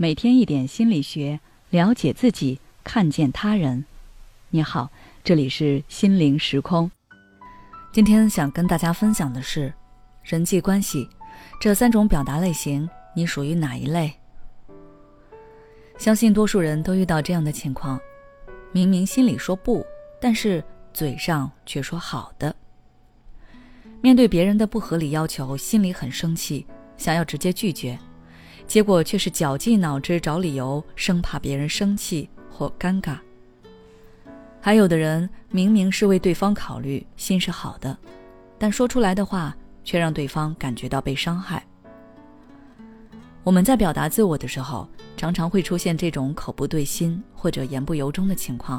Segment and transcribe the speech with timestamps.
[0.00, 3.84] 每天一点心理学，了解自己，看见他人。
[4.50, 4.88] 你好，
[5.24, 6.88] 这里是心灵时空。
[7.90, 9.74] 今天想跟大家分享的是
[10.22, 11.08] 人际关系
[11.60, 14.14] 这三种表达类型，你属于哪一类？
[15.98, 17.98] 相信多数人都遇到这样的情况：
[18.70, 19.84] 明明心里说不，
[20.20, 20.62] 但是
[20.94, 22.54] 嘴上却说好的。
[24.00, 26.64] 面对别人的不合理要求，心里很生气，
[26.96, 27.98] 想要直接拒绝，
[28.68, 33.16] 结果却是绞尽脑汁找理由，生怕别人生气或尴尬。
[34.60, 37.96] 还有的人明明是为对方考虑，心是好的，
[38.58, 41.64] 但说出来的话却让对方感觉到被伤害。
[43.42, 48.78] 我们在表达自我的时候，常常会出现这种口不对心或者言不由衷的情况，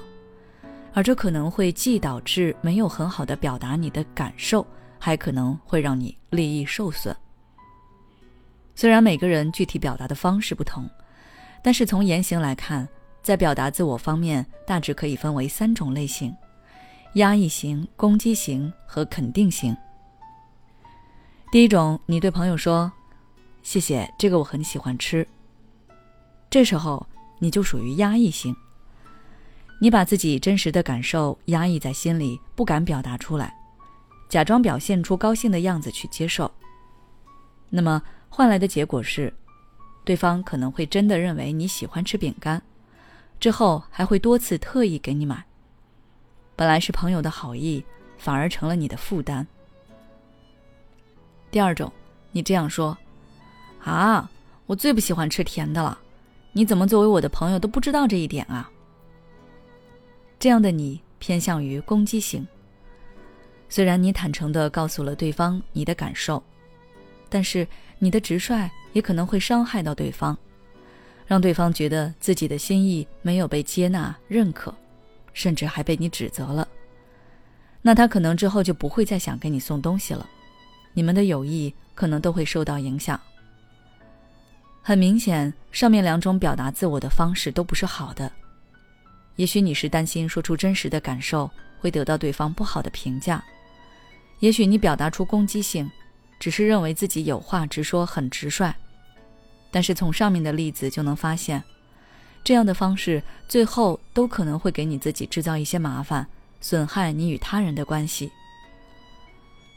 [0.94, 4.66] 而这可能会既导致没有很好的表达你的感受。
[5.02, 7.16] 还可能会让你利益受损。
[8.80, 10.90] 虽然每个人具体表达的方式不同，
[11.62, 12.88] 但是从言行来看，
[13.22, 16.34] 在表达自我方面，大致可以分为三种类型：
[17.16, 19.76] 压抑型、攻击型和肯定型。
[21.52, 22.90] 第一种，你对朋友说
[23.64, 25.28] ：“谢谢，这个我很喜欢吃。”
[26.50, 27.06] 这时候
[27.38, 28.56] 你就属于压抑型，
[29.82, 33.54] 你把自己真实的感受压抑在心里，不敢表达出来。
[34.30, 36.50] 假装表现出高兴的样子去接受，
[37.70, 39.34] 那么换来的结果是，
[40.06, 42.62] 对方可能会真的认为你喜欢吃饼干，
[43.40, 45.44] 之后还会多次特意给你买。
[46.56, 47.84] 本来是朋友的好意，
[48.18, 49.46] 反而成了你的负担。
[51.52, 51.92] 第二种，
[52.32, 52.98] 你这样说
[53.84, 54.30] ：“啊，
[54.66, 56.00] 我最不喜欢吃甜的了，
[56.54, 58.70] 你怎么作为我的朋友都不知道这一点啊？”
[60.38, 62.48] 这样的你偏向于攻击性。
[63.68, 66.42] 虽然你坦诚地告诉了对方你的感受，
[67.30, 67.68] 但是
[68.00, 70.38] 你的直率也可能会伤害到对方，
[71.28, 74.74] 让对方觉得自己的心意没有被接纳、认可，
[75.34, 76.68] 甚至还被你指责了。
[77.82, 80.28] 那他可能之后就不会再想给你送东西了，
[80.94, 83.20] 你们的友谊可能都会受到影响。
[84.82, 88.32] 很明显，上面两种表达自我的方式都不是好的。
[89.36, 91.50] 也许你是担心说出真实的感受
[91.80, 93.42] 会得到对方不好的评价。
[94.40, 95.90] 也许你表达出攻击性，
[96.40, 98.74] 只是认为自己有话直说，很直率。
[99.72, 101.64] 但是从上面的例子就能发现，
[102.44, 106.26] 这样的方式最后都可能会给你自己制造一些麻烦，
[106.62, 108.32] 损害你与他人的关系。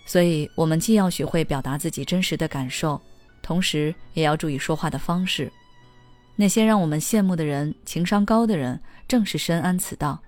[0.06, 3.01] 所以，我们既要学会表达自己真实的感受，
[3.43, 5.53] 同时也要注意说话的方式。
[6.34, 10.19] 那些让我们羡慕的人，情商高的人，正是深谙此道，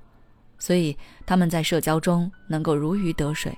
[0.58, 3.56] 所以他们在社交中能够如鱼得水。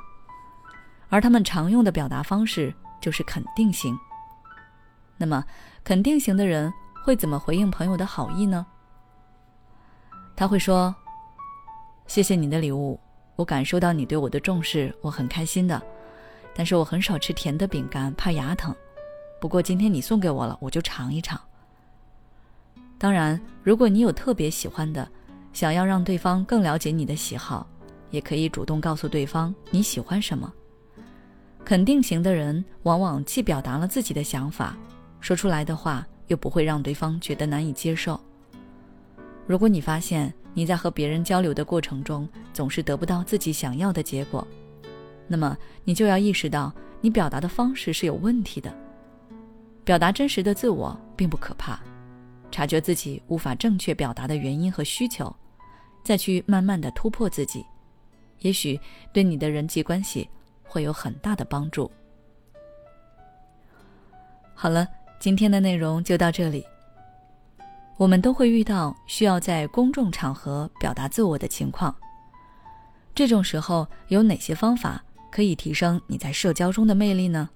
[1.17, 3.99] 而他们常用的表达方式就是肯定型。
[5.17, 5.43] 那么，
[5.83, 6.71] 肯定型的人
[7.03, 8.67] 会怎么回应朋友的好意呢？
[10.37, 10.95] 他会说
[12.07, 13.01] ：“谢谢你的礼物，
[13.35, 15.83] 我感受到你对我的重视，我很开心的。
[16.55, 18.77] 但是我很少吃甜的饼干，怕牙疼。
[19.41, 21.41] 不过今天你送给我了，我就尝一尝。
[22.99, 25.11] 当然，如果你有特别喜欢的，
[25.55, 27.67] 想要让对方更了解你的喜好，
[28.11, 30.53] 也可以主动告诉对方你喜欢什么。”
[31.67, 34.79] 肯定型的人往往既表达了自己的想法，
[35.21, 38.21] 说出来的话又不会让对方觉得难以接受。
[39.49, 44.47] 如果你发现你在和别人交流的过程中总是得不到自己想要的结果，
[45.27, 48.73] 那么你就要意识到你表达的方式是有问题的。
[49.85, 51.81] 表达真实的自我并不可怕，
[52.53, 55.35] 察觉自己无法正确表达的原因和需求，
[56.05, 57.67] 再去慢慢的突破自己，
[58.39, 58.79] 也许
[59.13, 60.29] 对你的人际关系。
[60.67, 61.91] 会有很大的帮助。
[64.55, 64.87] 好了，
[65.19, 66.67] 今天的内容就到这里。
[67.97, 71.97] 我们都会遇到需要在公众场合表达自我的情况，
[73.15, 77.49] 这种时候有哪些方法可以提升你在社交中的魅力呢？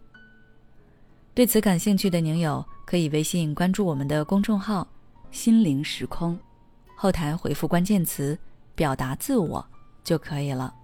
[1.34, 4.86] 对此感兴趣的宁友可以微信关注我们的公众号
[5.30, 6.38] “心灵时空”，
[6.96, 8.38] 后台回复关键词
[8.74, 9.64] “表达自我”
[10.02, 10.74] 就可以了。